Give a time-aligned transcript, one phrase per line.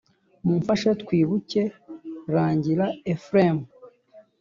[0.45, 1.61] mumfashe twibuke
[2.33, 3.57] rangira ephraim